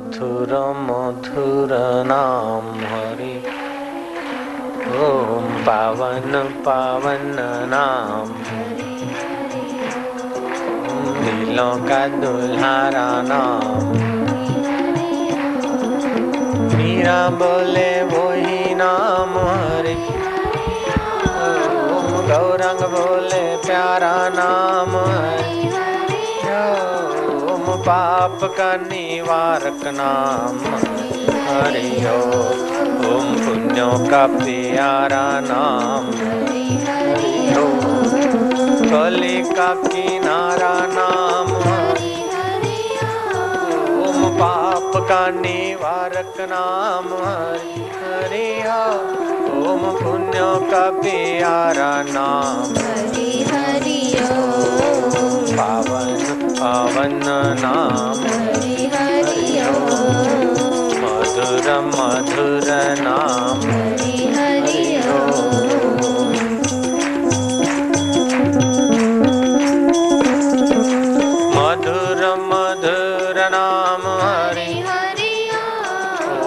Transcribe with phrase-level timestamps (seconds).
[0.00, 1.68] मधुर मधुर
[2.06, 3.36] नाम हरि।
[5.04, 7.36] ओम पावन पावन
[7.68, 8.28] नाम।
[11.24, 13.86] दिलों का दुल्हारा नाम।
[16.76, 19.94] मीरा बोले, वही नाम हरि।
[21.94, 25.59] ओम गौरंग बोले, प्यारा नाम हरि।
[27.90, 30.58] पाप का निवारक नाम।
[31.46, 31.88] हरि
[33.08, 36.10] ओम पुण्यों का प्यारा नाम।
[38.90, 41.46] कली का किनारा नाम।
[44.04, 48.62] ओम पाप का निवारक नाम। हरि हरि
[49.68, 54.16] ओम पुण्यों का प्यारा नाम। हरि हरि
[55.52, 56.19] पावन
[56.60, 57.12] पावन
[57.60, 58.18] नाम।
[61.02, 63.60] मधुर मधुर नाम।
[71.56, 74.68] मधुर मधुर नाम। हरि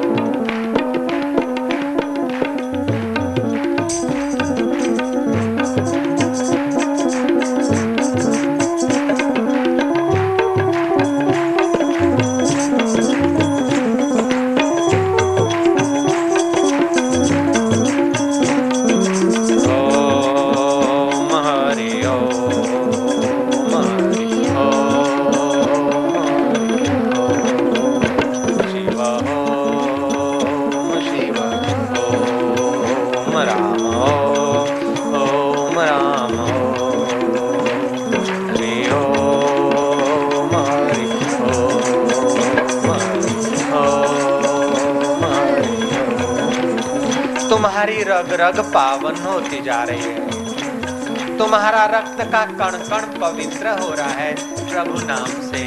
[47.59, 53.95] तुम्हारी रग रग पावन होती जा रही है। तुम्हारा रक्त का कण कण पवित्र हो
[53.95, 54.35] रहा है
[54.71, 55.65] प्रभु नाम से।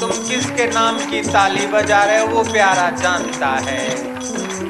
[0.00, 3.88] तुम किसके नाम की ताली बजा रहे हो, वो प्यारा जानता है।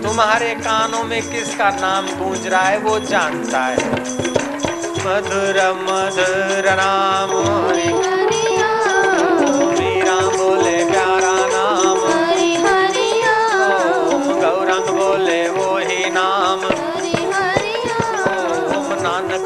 [0.02, 3.90] तुम्हारे कानों में किसका नाम गूंज रहा है, वो जानता है।
[5.06, 8.19] मधुर मधुर नाम हरि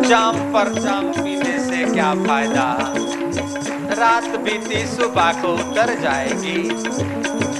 [0.09, 2.84] जाम पर जाम पीने से क्या फ़ायदा?
[3.95, 6.63] रात बीती सुबह को उतर जाएगी।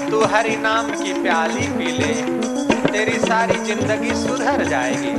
[0.09, 2.13] तू हरि नाम की प्याली पी ले,
[2.91, 5.13] तेरी सारी ज़िंदगी सुधर जाएगी।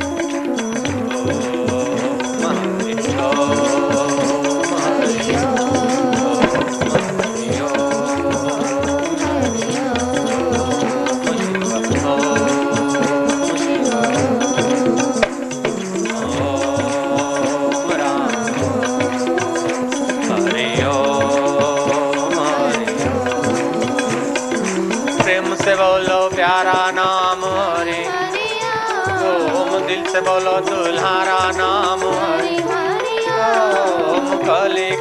[25.79, 28.01] बोलो प्यारा नाम हरे।
[29.29, 32.55] ओम दिल से बोलो दुल्हारा नाम हरे।
[34.17, 34.29] ओम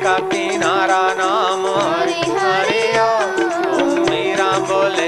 [0.04, 5.05] का किनारा नाम हरे हरे ओम मीरा बोले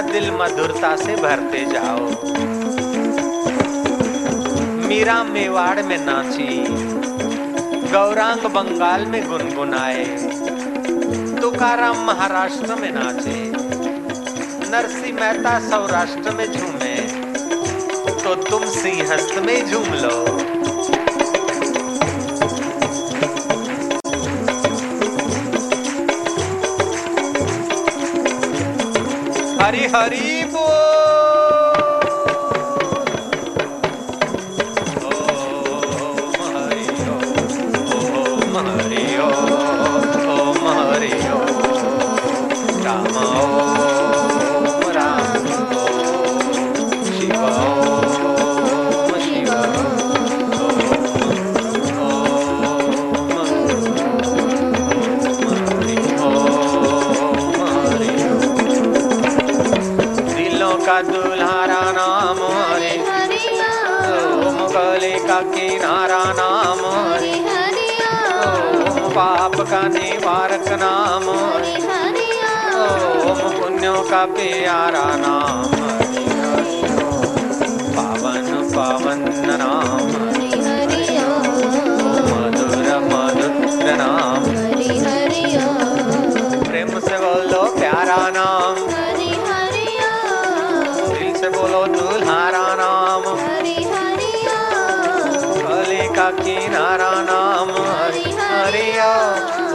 [0.00, 2.59] दिल मधुरता से भरते जाओ।
[4.90, 6.46] मीरा मेवाड़ में नाची,
[7.90, 10.04] गौरांग बंगाल में गुनगुनाए,
[11.40, 13.36] तुकाराम महाराष्ट्र में नाचे
[14.72, 16.96] नरसिंह मेहता सौराष्ट्र में झूमे
[18.24, 20.16] तो तुम सिंहस्थ में झूम लो।
[29.60, 30.29] हरि हरि
[73.90, 75.62] पुण्यों का प्यारा नाम।
[77.96, 80.04] पावन पावन नाम।
[82.28, 84.44] मधुर मधुर नाम।
[86.64, 88.76] प्रेम से बोलो प्यारा नाम।
[91.14, 93.22] दिल से बोलो दुल्हारा नाम।
[95.66, 98.88] गले का किनारा नाम। हरि हरि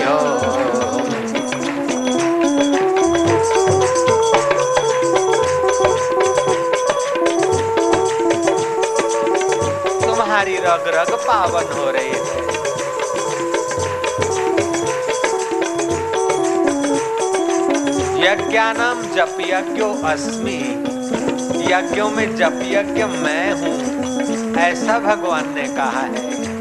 [10.06, 12.34] तुम्हारी रग रग पावन हो रही है।
[18.24, 20.84] यज्ञानम जप यज्ञो अस्मि?
[21.74, 23.94] यज्ञों में जप यज्ञ मैं हूँ?
[24.56, 26.53] ऐसा भगवान ने कहा है।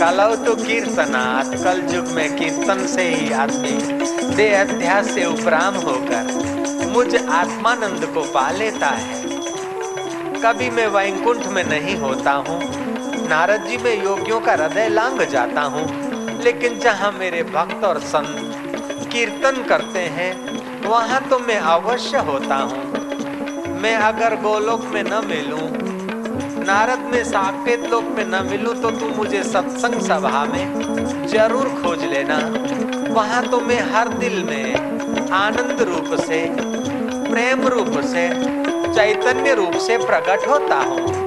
[0.00, 3.72] कलौ तो कीर्तनाथ कल युग में कीर्तन से ही आदमी
[4.36, 9.18] दे अध्यास से उपराम होकर मुझ आत्मानंद को पा लेता है।
[10.42, 12.58] कभी मैं वैकुंठ में नहीं होता हूँ,
[13.28, 15.84] नारद जी में योगियों का हृदय लांग जाता हूँ,
[16.44, 20.32] लेकिन जहाँ मेरे भक्त और संत कीर्तन करते हैं,
[20.88, 25.69] वहाँ तो मैं अवश्य होता हूँ। मैं अगर गोलोक में न मिलूं
[26.60, 32.04] नारद में साकेत लोक में न मिलूं तो तू मुझे सत्संग सभा में ज़रूर खोज
[32.04, 32.36] लेना।
[33.12, 36.44] वहाँ तो मैं हर दिल में आनंद रूप से,
[37.30, 38.28] प्रेम रूप से,
[38.94, 41.19] चैतन्य रूप से प्रकट होता हूँ।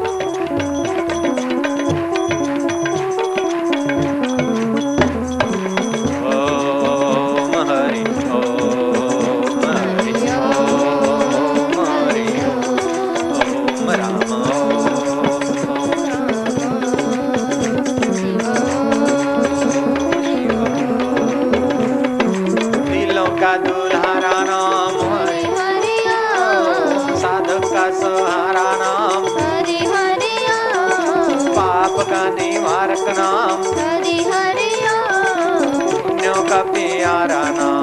[37.44, 37.83] प्यारा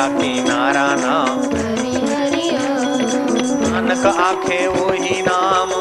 [0.00, 1.40] का किनारा नाम।
[3.62, 5.72] नानक आखे वही नाम।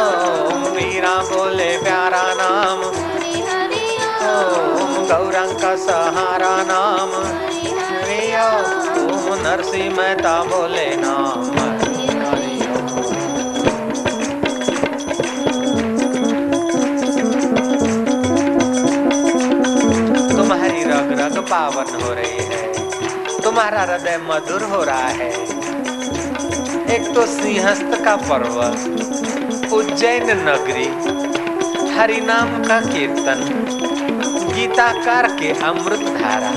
[0.00, 2.82] ओम मीरा बोले प्यारा नाम।
[4.32, 7.10] ओम गौरंग का सहारा नाम।
[9.02, 11.61] ओम नरसिंह मेहता बोले नाम।
[23.62, 25.28] तुम्हारा हृदय मधुर हो रहा है।
[26.94, 30.86] एक तो सिंहस्थ का पर्वत, उज्जैन नगरी
[31.92, 33.44] हरि नाम का कीर्तन,
[34.54, 36.50] गीताकार के अमृत धारा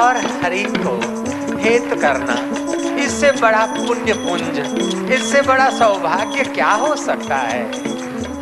[0.00, 0.94] और हरि को
[1.58, 2.36] हेत करना,
[3.04, 4.60] इससे बड़ा पुण्य पुंज,
[5.12, 7.64] इससे बड़ा सौभाग्य क्या हो सकता है?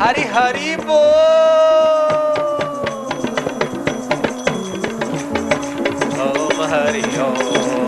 [0.01, 2.06] हरि हरि बोल!
[6.69, 7.86] 和理哦。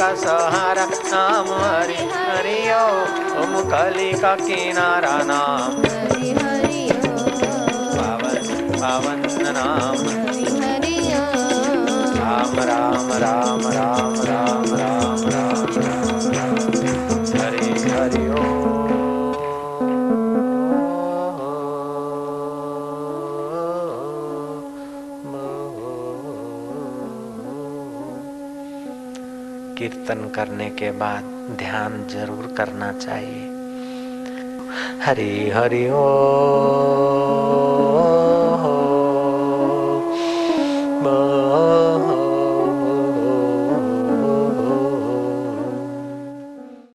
[0.00, 2.60] का सहारा नाम हरि हरि
[3.40, 5.74] ओम कली का किनारा नाम।
[7.96, 8.46] पावन
[8.80, 9.20] पावन
[9.58, 9.98] नाम।
[12.16, 14.99] राम राम राम राम राम राम।
[29.80, 31.24] कीर्तन करने के बाद
[31.58, 33.46] ध्यान ज़रूर करना चाहिए।
[35.02, 36.04] हरी हरि ओ।